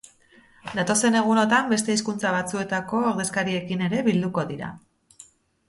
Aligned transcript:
Datozen 0.77 1.17
egunotan 1.19 1.69
beste 1.73 1.93
hizkuntza 1.97 2.33
batzuetako 2.37 3.03
ordezkariekin 3.11 3.87
ere 3.91 4.03
bilduko 4.11 4.49
dira. 4.55 4.75